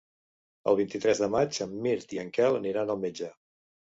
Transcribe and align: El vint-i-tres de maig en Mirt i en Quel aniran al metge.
El 0.71 0.77
vint-i-tres 0.79 1.19
de 1.25 1.27
maig 1.35 1.59
en 1.67 1.75
Mirt 1.85 2.15
i 2.17 2.21
en 2.23 2.31
Quel 2.37 2.57
aniran 2.61 2.93
al 2.95 3.01
metge. 3.07 3.29